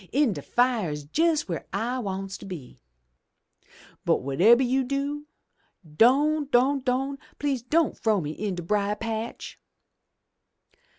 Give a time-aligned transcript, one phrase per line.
[0.11, 2.79] In de fire's jes' w'ere I wants to be.
[4.03, 5.27] But, whatebber you do,
[5.95, 9.59] don', don', don', please don' frow me in de brier patch!'